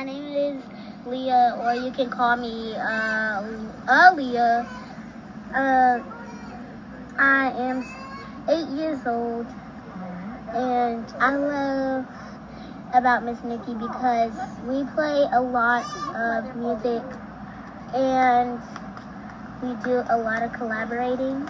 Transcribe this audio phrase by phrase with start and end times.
[0.00, 0.64] my name is
[1.04, 3.44] Leah, or you can call me uh,
[3.86, 4.66] Aaliyah.
[5.52, 6.00] Uh,
[7.18, 7.84] I am
[8.48, 9.46] eight years old,
[10.54, 12.06] and I love
[12.94, 14.32] about Miss Nikki because
[14.64, 15.84] we play a lot
[16.16, 17.04] of music
[17.92, 18.58] and
[19.60, 21.46] we do a lot of collaborating.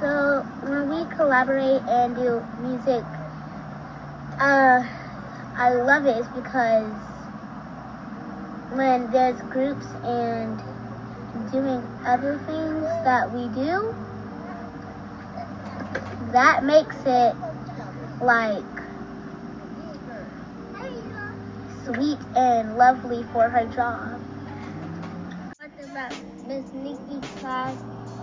[0.00, 3.04] So when we collaborate and do music,
[4.40, 4.82] uh,
[5.58, 6.94] I love it is because
[8.70, 10.62] when there's groups and
[11.50, 13.94] doing other things that we do,
[16.32, 17.36] that makes it
[18.20, 18.64] like
[21.84, 24.22] sweet and lovely for her job.
[25.58, 26.14] What about
[26.46, 27.76] Miss Nikki's class?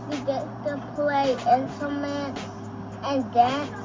[0.07, 2.41] We get to play instruments
[3.05, 3.84] and dance.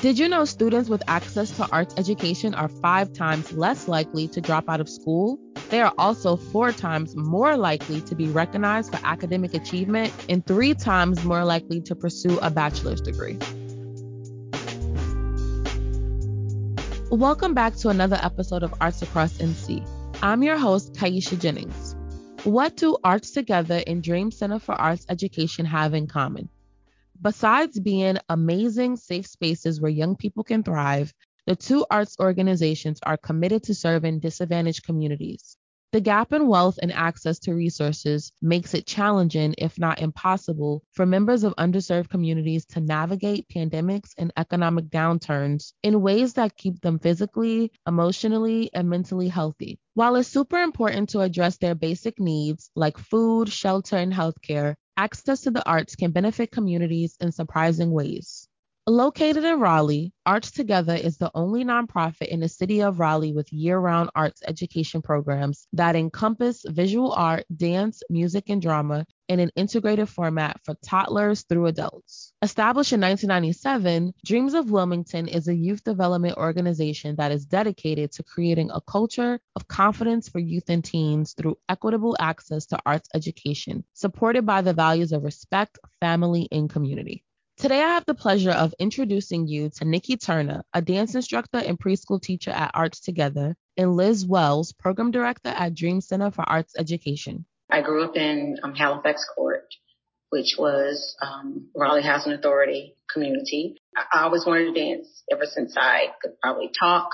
[0.00, 4.40] Did you know students with access to arts education are five times less likely to
[4.40, 5.38] drop out of school?
[5.68, 10.72] They are also four times more likely to be recognized for academic achievement and three
[10.72, 13.36] times more likely to pursue a bachelor's degree.
[17.10, 19.86] Welcome back to another episode of Arts Across NC.
[20.22, 21.94] I'm your host, Kaisha Jennings.
[22.44, 26.48] What do Arts Together and Dream Center for Arts Education have in common?
[27.22, 31.12] Besides being amazing, safe spaces where young people can thrive,
[31.46, 35.58] the two arts organizations are committed to serving disadvantaged communities.
[35.92, 41.04] The gap in wealth and access to resources makes it challenging, if not impossible, for
[41.04, 47.00] members of underserved communities to navigate pandemics and economic downturns in ways that keep them
[47.00, 49.78] physically, emotionally, and mentally healthy.
[49.94, 55.40] While it's super important to address their basic needs like food, shelter, and healthcare, access
[55.40, 58.49] to the arts can benefit communities in surprising ways.
[58.90, 63.52] Located in Raleigh, Arts Together is the only nonprofit in the city of Raleigh with
[63.52, 69.52] year round arts education programs that encompass visual art, dance, music, and drama in an
[69.54, 72.32] integrated format for toddlers through adults.
[72.42, 78.24] Established in 1997, Dreams of Wilmington is a youth development organization that is dedicated to
[78.24, 83.84] creating a culture of confidence for youth and teens through equitable access to arts education,
[83.92, 87.22] supported by the values of respect, family, and community.
[87.60, 91.78] Today, I have the pleasure of introducing you to Nikki Turner, a dance instructor and
[91.78, 96.72] preschool teacher at Arts Together, and Liz Wells, program director at Dream Center for Arts
[96.78, 97.44] Education.
[97.70, 99.66] I grew up in um, Halifax Court,
[100.30, 103.76] which was um, Raleigh Housing Authority community.
[103.94, 107.10] I, always wanted to dance ever since I could probably talk.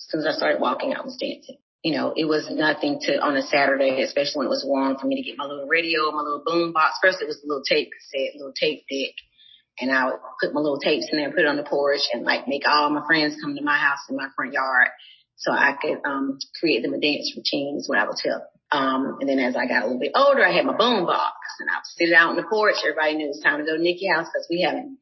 [0.00, 1.58] As soon as I started walking, I was dancing.
[1.84, 5.06] You know, it was nothing to on a Saturday, especially when it was warm, for
[5.06, 6.98] me to get my little radio, my little boom box.
[7.00, 9.14] First, it was a little tape cassette, little tape deck
[9.80, 12.24] and I would put my little tapes in there, put it on the porch and
[12.24, 14.88] like make all my friends come to my house in my front yard
[15.36, 18.44] so I could um create them a dance routine is what I would tell.
[18.70, 21.36] Um and then as I got a little bit older, I had my boom box
[21.60, 22.76] and I would sit out on the porch.
[22.82, 24.98] Everybody knew it was time to go to Nikki house because we haven't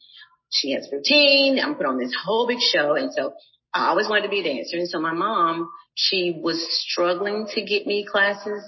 [0.51, 1.59] she has routine.
[1.59, 3.35] I'm put on this whole big show and so
[3.77, 4.79] I always wanted to be a dancer.
[4.79, 8.63] And so my mom, she was struggling to get me classes,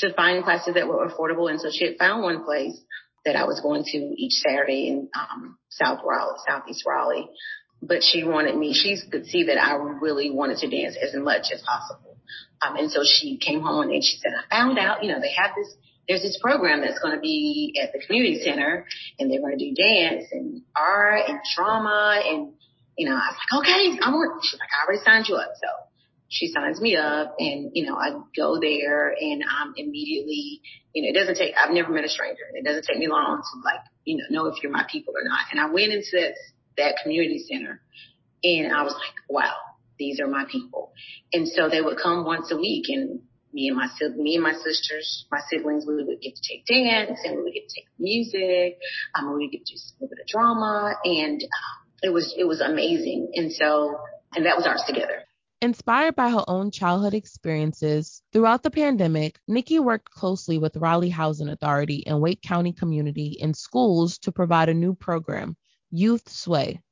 [0.00, 1.50] to find classes that were affordable.
[1.50, 2.80] And so she had found one place
[3.26, 7.28] that I was going to each Saturday in um, South Raleigh, Southeast Raleigh.
[7.82, 11.52] But she wanted me, she could see that I really wanted to dance as much
[11.52, 12.16] as possible.
[12.62, 15.32] Um, and so she came home and she said, I found out, you know, they
[15.36, 15.74] have this,
[16.08, 18.86] there's this program that's going to be at the community center
[19.18, 22.22] and they're going to do dance and art and drama.
[22.24, 22.54] And,
[22.96, 25.50] you know, I was like, okay, I want, she's like, I already signed you up.
[25.60, 25.68] So
[26.28, 30.60] she signs me up and, you know, I go there and I'm immediately,
[30.92, 32.42] you know, it doesn't take, I've never met a stranger.
[32.54, 35.28] It doesn't take me long to like, you know, know if you're my people or
[35.28, 35.40] not.
[35.52, 36.34] And I went into that,
[36.78, 37.80] that community center
[38.42, 39.54] and I was like, wow,
[39.98, 40.92] these are my people.
[41.32, 43.20] And so they would come once a week and
[43.52, 47.20] me and my, me and my sisters, my siblings, we would get to take dance
[47.24, 48.78] and we would get to take music.
[49.14, 52.34] Um, we would get to do a little bit of drama and um, it was,
[52.36, 53.30] it was amazing.
[53.34, 53.96] And so,
[54.34, 55.25] and that was Arts Together.
[55.62, 61.48] Inspired by her own childhood experiences, throughout the pandemic, Nikki worked closely with Raleigh Housing
[61.48, 65.56] Authority and Wake County community and schools to provide a new program,
[65.90, 66.82] Youth Sway.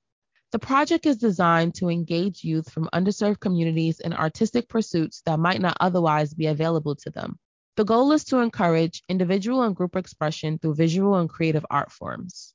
[0.53, 5.61] The project is designed to engage youth from underserved communities in artistic pursuits that might
[5.61, 7.39] not otherwise be available to them.
[7.77, 12.55] The goal is to encourage individual and group expression through visual and creative art forms.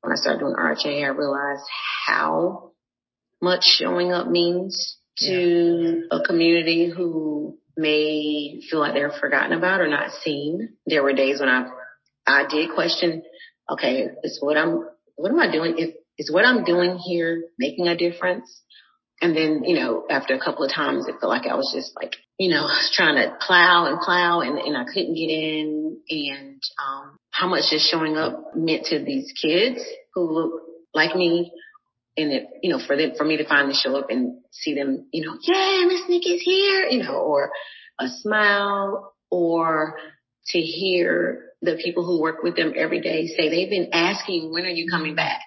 [0.00, 1.68] When I started doing RHA, I realized
[2.06, 2.72] how
[3.40, 9.88] much showing up means to a community who may feel like they're forgotten about or
[9.88, 10.76] not seen.
[10.86, 11.68] There were days when I,
[12.26, 13.22] I did question,
[13.70, 15.78] okay, is what I'm, what am I doing?
[15.78, 18.62] Is, is what I'm doing here making a difference?
[19.20, 21.92] And then, you know, after a couple of times, it felt like I was just
[21.96, 26.62] like, you know, trying to plow and plow and, and I couldn't get in and,
[26.86, 29.80] um, how much just showing up meant to these kids
[30.14, 30.62] who look
[30.94, 31.52] like me.
[32.16, 35.08] And it, you know, for them, for me to finally show up and see them,
[35.12, 37.50] you know, yeah, Miss Nikki's here, you know, or
[38.00, 39.98] a smile or
[40.48, 44.64] to hear the people who work with them every day say they've been asking, when
[44.64, 45.42] are you coming back?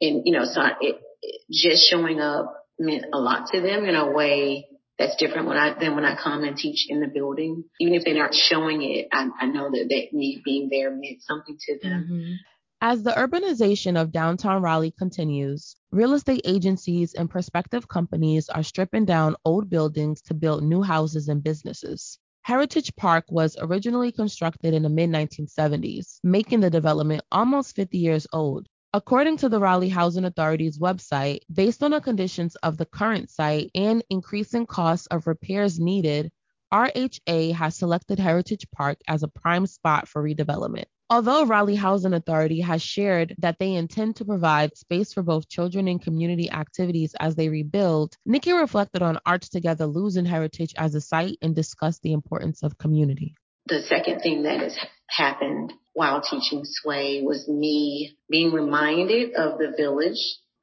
[0.00, 3.96] And, you know, so it, it just showing up meant a lot to them in
[3.96, 4.66] a way
[4.98, 7.64] that's different when I than when I come and teach in the building.
[7.80, 11.22] Even if they're not showing it, I, I know that, that me being there meant
[11.22, 12.08] something to them.
[12.10, 12.32] Mm-hmm.
[12.80, 19.04] As the urbanization of downtown Raleigh continues, real estate agencies and prospective companies are stripping
[19.04, 22.20] down old buildings to build new houses and businesses.
[22.42, 28.28] Heritage Park was originally constructed in the mid 1970s, making the development almost 50 years
[28.32, 28.68] old.
[28.94, 33.72] According to the Raleigh Housing Authority's website, based on the conditions of the current site
[33.74, 36.30] and increasing costs of repairs needed,
[36.72, 40.84] RHA has selected Heritage Park as a prime spot for redevelopment.
[41.08, 45.88] Although Raleigh Housing Authority has shared that they intend to provide space for both children
[45.88, 51.00] and community activities as they rebuild, Nikki reflected on Arts Together losing heritage as a
[51.00, 53.34] site and discussed the importance of community.
[53.64, 54.76] The second thing that has
[55.08, 60.20] happened while teaching Sway was me being reminded of the village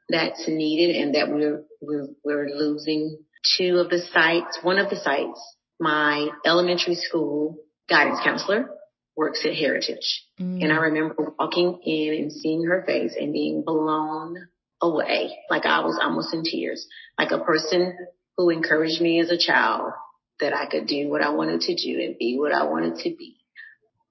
[0.09, 3.17] that's needed and that we're, we're, we're losing
[3.57, 4.59] two of the sites.
[4.61, 5.41] One of the sites,
[5.79, 7.57] my elementary school
[7.89, 8.69] guidance counselor
[9.15, 10.25] works at Heritage.
[10.39, 10.63] Mm.
[10.63, 14.47] And I remember walking in and seeing her face and being blown
[14.81, 15.37] away.
[15.49, 16.85] Like I was almost in tears.
[17.17, 17.97] Like a person
[18.37, 19.93] who encouraged me as a child
[20.39, 23.15] that I could do what I wanted to do and be what I wanted to
[23.15, 23.37] be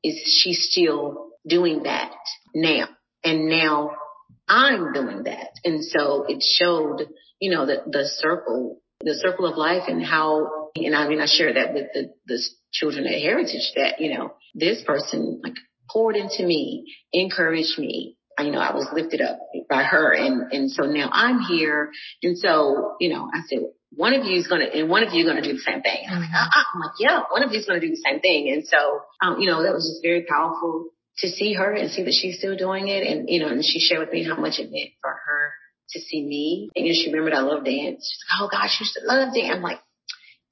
[0.02, 2.12] is she still doing that
[2.54, 2.88] now.
[3.22, 3.92] And now
[4.48, 5.50] I'm doing that.
[5.64, 7.08] And so it showed,
[7.40, 11.26] you know, the, the circle, the circle of life and how, and I mean, I
[11.26, 12.42] share that with the, the
[12.72, 15.54] children at Heritage that, you know, this person like
[15.90, 18.16] poured into me, encouraged me.
[18.36, 19.38] I, You know, I was lifted up
[19.68, 20.12] by her.
[20.12, 21.90] And, and so now I'm here.
[22.22, 23.60] And so, you know, I said,
[23.96, 25.62] one of you is going to, and one of you is going to do the
[25.62, 26.02] same thing.
[26.10, 26.64] I'm like, uh-uh.
[26.74, 28.50] I'm like, yeah, one of you is going to do the same thing.
[28.50, 32.02] And so, um, you know, that was just very powerful to see her and see
[32.02, 33.06] that she's still doing it.
[33.06, 35.52] And, you know, and she shared with me how much it meant for her
[35.90, 36.70] to see me.
[36.74, 38.02] And you know, she remembered I love dance.
[38.02, 39.54] She's like, oh gosh, you to love dance.
[39.54, 39.78] I'm like,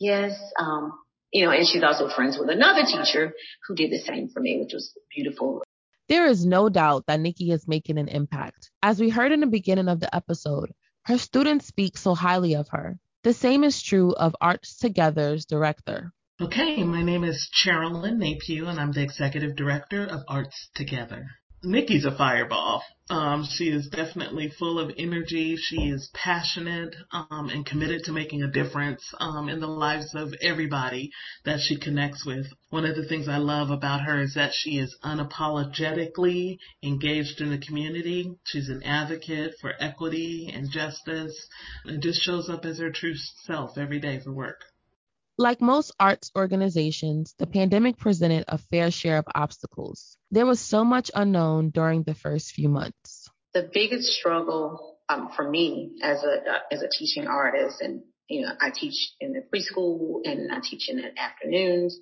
[0.03, 0.39] yes.
[0.59, 0.93] Um,
[1.33, 3.33] you know, and she's also friends with another teacher
[3.67, 5.63] who did the same for me, which was beautiful.
[6.09, 8.71] There is no doubt that Nikki is making an impact.
[8.83, 10.73] As we heard in the beginning of the episode,
[11.05, 12.99] her students speak so highly of her.
[13.23, 16.13] The same is true of Arts Together's director.
[16.41, 21.27] Okay, my name is Carolyn Napier, and I'm the executive director of Arts Together.
[21.65, 22.83] Nikki's a fireball.
[23.09, 25.57] Um, she is definitely full of energy.
[25.57, 30.35] She is passionate um, and committed to making a difference um, in the lives of
[30.43, 31.13] everybody
[31.45, 32.47] that she connects with.
[32.71, 37.51] One of the things I love about her is that she is unapologetically engaged in
[37.51, 38.33] the community.
[38.45, 41.47] She's an advocate for equity and justice
[41.85, 43.15] and just shows up as her true
[43.45, 44.65] self every day for work.
[45.39, 50.17] Like most arts organizations, the pandemic presented a fair share of obstacles.
[50.31, 53.29] There was so much unknown during the first few months.
[53.55, 58.43] The biggest struggle um, for me as a uh, as a teaching artist, and you
[58.43, 61.99] know, I teach in the preschool and I teach in the afternoons.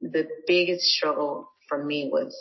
[0.00, 2.36] The biggest struggle for me was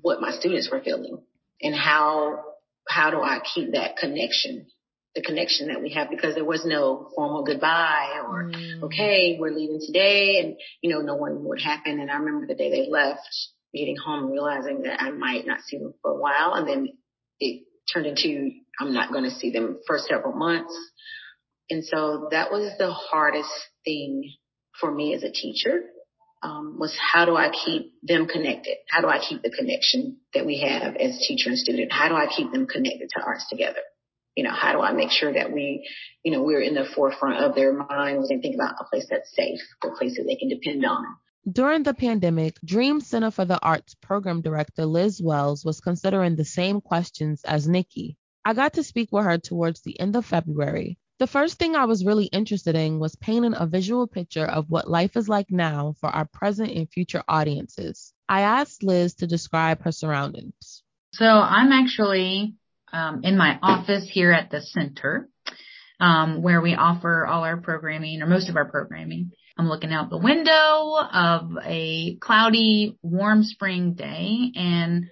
[0.00, 1.22] what my students were feeling
[1.60, 2.44] and how
[2.88, 4.66] how do I keep that connection
[5.16, 8.82] the connection that we have because there was no formal goodbye or, mm.
[8.84, 10.40] okay, we're leaving today.
[10.40, 11.98] And, you know, no one would happen.
[11.98, 13.26] And I remember the day they left
[13.74, 16.52] getting home and realizing that I might not see them for a while.
[16.54, 16.88] And then
[17.40, 20.74] it turned into, I'm not going to see them for several months.
[21.70, 23.50] And so that was the hardest
[23.84, 24.30] thing
[24.78, 25.80] for me as a teacher.
[26.42, 28.76] Um, was how do I keep them connected?
[28.88, 31.90] How do I keep the connection that we have as teacher and student?
[31.90, 33.80] How do I keep them connected to arts together?
[34.36, 35.88] You know, how do I make sure that we,
[36.22, 39.34] you know, we're in the forefront of their minds and think about a place that's
[39.34, 41.04] safe, a place that they can depend on.
[41.50, 46.44] During the pandemic, Dream Center for the Arts program director Liz Wells was considering the
[46.44, 48.16] same questions as Nikki.
[48.44, 50.98] I got to speak with her towards the end of February.
[51.18, 54.90] The first thing I was really interested in was painting a visual picture of what
[54.90, 58.12] life is like now for our present and future audiences.
[58.28, 60.82] I asked Liz to describe her surroundings.
[61.12, 62.56] So I'm actually
[62.96, 65.28] um, in my office here at the center,
[66.00, 69.32] um, where we offer all our programming or most of our programming.
[69.58, 75.06] I'm looking out the window of a cloudy, warm spring day and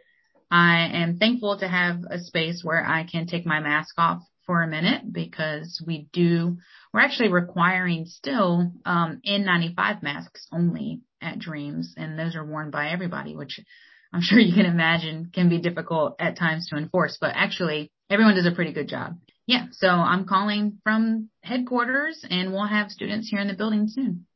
[0.50, 4.62] I am thankful to have a space where I can take my mask off for
[4.62, 6.58] a minute because we do,
[6.92, 12.90] we're actually requiring still um, N95 masks only at Dreams, and those are worn by
[12.90, 13.58] everybody, which
[14.14, 18.36] I'm sure you can imagine can be difficult at times to enforce, but actually everyone
[18.36, 19.18] does a pretty good job.
[19.44, 24.26] Yeah, so I'm calling from headquarters and we'll have students here in the building soon.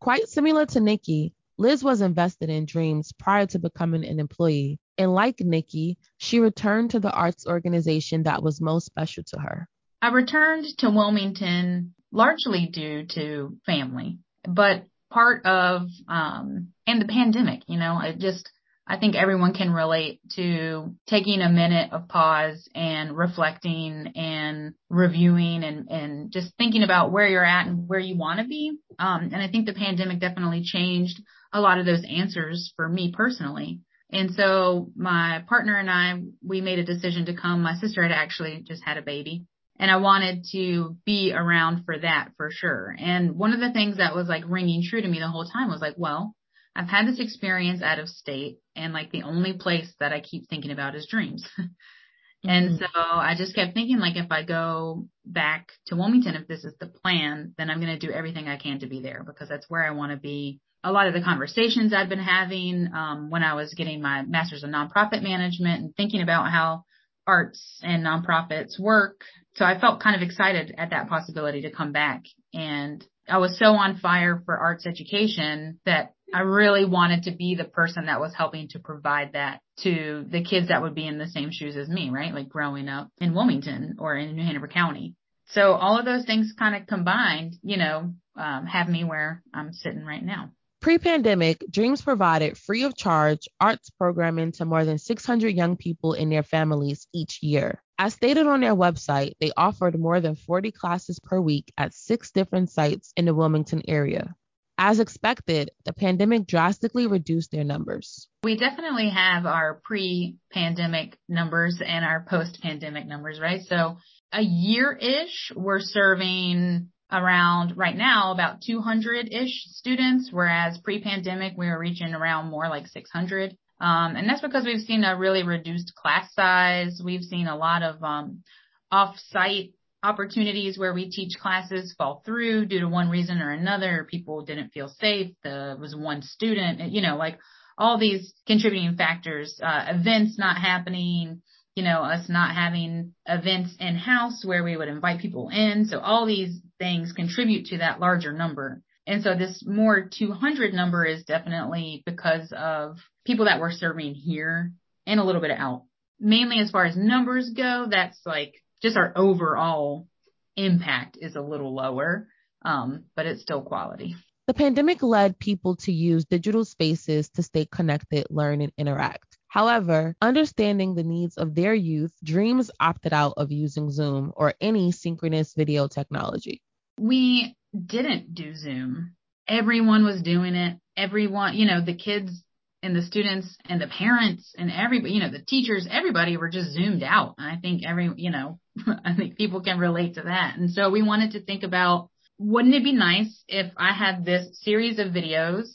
[0.00, 4.78] Quite similar to Nikki, Liz was invested in Dreams prior to becoming an employee.
[4.96, 9.68] And like Nikki, she returned to the arts organization that was most special to her.
[10.00, 17.62] I returned to Wilmington largely due to family, but part of, um, and the pandemic,
[17.66, 18.48] you know, I just,
[18.88, 25.64] I think everyone can relate to taking a minute of pause and reflecting and reviewing
[25.64, 28.78] and, and just thinking about where you're at and where you want to be.
[28.98, 31.20] Um, and I think the pandemic definitely changed
[31.52, 33.80] a lot of those answers for me personally.
[34.12, 37.62] And so my partner and I, we made a decision to come.
[37.62, 39.46] My sister had actually just had a baby
[39.78, 42.94] and I wanted to be around for that for sure.
[42.96, 45.70] And one of the things that was like ringing true to me the whole time
[45.70, 46.35] was like, well,
[46.76, 50.48] I've had this experience out of state and like the only place that I keep
[50.48, 51.48] thinking about is dreams.
[51.58, 52.48] mm-hmm.
[52.48, 56.64] And so I just kept thinking like if I go back to Wilmington, if this
[56.64, 59.48] is the plan, then I'm going to do everything I can to be there because
[59.48, 60.60] that's where I want to be.
[60.84, 64.62] A lot of the conversations I've been having um, when I was getting my master's
[64.62, 66.84] in nonprofit management and thinking about how
[67.26, 69.22] arts and nonprofits work.
[69.54, 73.58] So I felt kind of excited at that possibility to come back and I was
[73.58, 78.20] so on fire for arts education that I really wanted to be the person that
[78.20, 81.76] was helping to provide that to the kids that would be in the same shoes
[81.76, 82.34] as me, right?
[82.34, 85.14] Like growing up in Wilmington or in New Hanover County.
[85.50, 89.72] So all of those things kind of combined, you know, um, have me where I'm
[89.72, 90.50] sitting right now.
[90.80, 96.12] Pre pandemic, Dreams provided free of charge arts programming to more than 600 young people
[96.12, 97.82] and their families each year.
[97.98, 102.30] As stated on their website, they offered more than 40 classes per week at six
[102.30, 104.34] different sites in the Wilmington area.
[104.78, 108.28] As expected, the pandemic drastically reduced their numbers.
[108.42, 113.62] We definitely have our pre pandemic numbers and our post pandemic numbers, right?
[113.62, 113.96] So
[114.32, 121.54] a year ish, we're serving around right now about 200 ish students, whereas pre pandemic
[121.56, 123.56] we were reaching around more like 600.
[123.80, 127.00] Um, and that's because we've seen a really reduced class size.
[127.02, 128.42] We've seen a lot of um,
[128.90, 129.72] off-site
[130.06, 134.06] opportunities where we teach classes fall through due to one reason or another.
[134.08, 135.34] People didn't feel safe.
[135.42, 137.38] There was one student, you know, like
[137.76, 141.42] all these contributing factors, uh, events not happening,
[141.74, 145.86] you know, us not having events in house where we would invite people in.
[145.86, 148.82] So all these things contribute to that larger number.
[149.08, 154.72] And so this more 200 number is definitely because of people that we're serving here
[155.06, 155.82] and a little bit out.
[156.18, 160.08] Mainly as far as numbers go, that's like just our overall
[160.56, 162.28] impact is a little lower,
[162.64, 164.16] um, but it's still quality.
[164.46, 169.38] The pandemic led people to use digital spaces to stay connected, learn, and interact.
[169.48, 174.92] However, understanding the needs of their youth, Dreams opted out of using Zoom or any
[174.92, 176.62] synchronous video technology.
[176.98, 179.16] We didn't do Zoom.
[179.48, 180.78] Everyone was doing it.
[180.96, 182.44] Everyone, you know, the kids
[182.86, 186.70] and the students and the parents and everybody, you know, the teachers, everybody were just
[186.70, 187.34] zoomed out.
[187.36, 188.58] And I think every, you know,
[189.04, 190.56] I think people can relate to that.
[190.56, 194.60] And so we wanted to think about, wouldn't it be nice if I had this
[194.62, 195.66] series of videos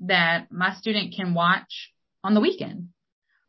[0.00, 1.92] that my student can watch
[2.24, 2.88] on the weekend?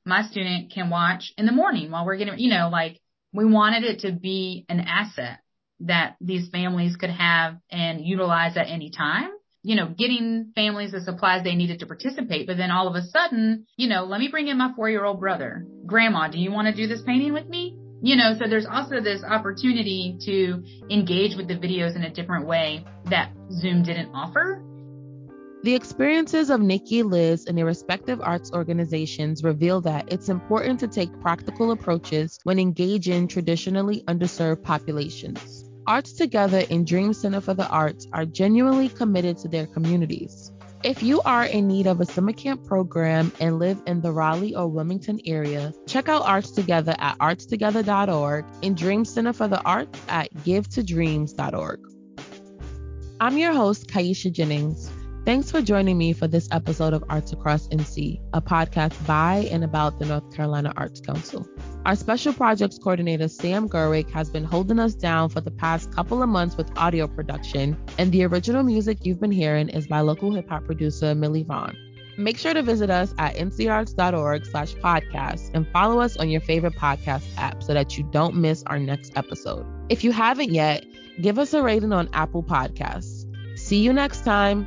[0.05, 3.00] My student can watch in the morning while we're getting, you know, like
[3.34, 5.39] we wanted it to be an asset
[5.81, 9.31] that these families could have and utilize at any time.
[9.65, 13.01] You know, getting families the supplies they needed to participate, but then all of a
[13.01, 15.65] sudden, you know, let me bring in my four year old brother.
[15.88, 17.75] Grandma, do you want to do this painting with me?
[18.03, 22.45] You know, so there's also this opportunity to engage with the videos in a different
[22.45, 24.62] way that Zoom didn't offer.
[25.63, 30.88] The experiences of Nikki Liz and their respective arts organizations reveal that it's important to
[30.88, 35.64] take practical approaches when engaging traditionally underserved populations.
[35.88, 40.51] Arts Together and Dream Center for the Arts are genuinely committed to their communities.
[40.84, 44.56] If you are in need of a summer camp program and live in the Raleigh
[44.56, 50.00] or Wilmington area, check out Arts Together at artstogether.org and Dream Center for the Arts
[50.08, 51.80] at givetodreams.org.
[53.20, 54.92] I'm your host, Kaisha Jennings.
[55.24, 59.63] Thanks for joining me for this episode of Arts Across NC, a podcast by and
[59.63, 61.48] about the North Carolina Arts Council.
[61.86, 66.24] Our special projects coordinator, Sam Gerwick, has been holding us down for the past couple
[66.24, 70.34] of months with audio production, and the original music you've been hearing is by local
[70.34, 71.77] hip hop producer Millie Vaughn.
[72.18, 76.74] Make sure to visit us at ncarts.org slash podcast and follow us on your favorite
[76.74, 79.63] podcast app so that you don't miss our next episode.
[79.89, 80.86] If you haven't yet,
[81.22, 83.25] give us a rating on Apple Podcasts.
[83.60, 84.65] See you next time.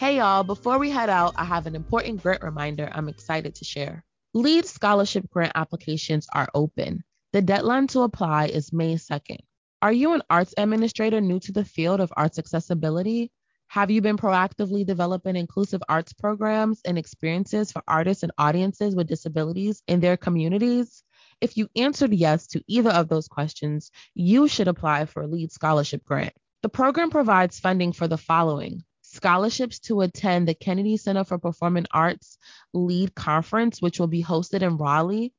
[0.00, 3.66] Hey y'all, before we head out, I have an important grant reminder I'm excited to
[3.66, 4.02] share.
[4.32, 7.04] LEAD scholarship grant applications are open.
[7.34, 9.40] The deadline to apply is May 2nd.
[9.82, 13.30] Are you an arts administrator new to the field of arts accessibility?
[13.68, 19.06] Have you been proactively developing inclusive arts programs and experiences for artists and audiences with
[19.06, 21.04] disabilities in their communities?
[21.42, 25.52] If you answered yes to either of those questions, you should apply for a LEAD
[25.52, 26.32] scholarship grant.
[26.62, 31.86] The program provides funding for the following scholarships to attend the Kennedy Center for Performing
[31.90, 32.38] Arts
[32.72, 35.32] LEAD Conference, which will be hosted in Raleigh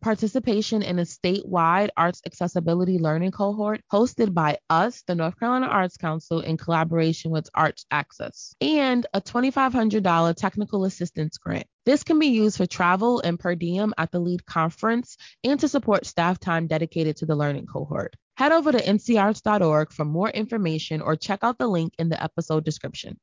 [0.00, 5.96] participation in a statewide arts accessibility learning cohort hosted by us, the North Carolina Arts
[5.96, 11.66] Council, in collaboration with Arts Access, and a $2,500 technical assistance grant.
[11.84, 15.68] This can be used for travel and per diem at the LEAD conference and to
[15.68, 18.14] support staff time dedicated to the learning cohort.
[18.38, 22.64] Head over to ncarts.org for more information or check out the link in the episode
[22.64, 23.18] description.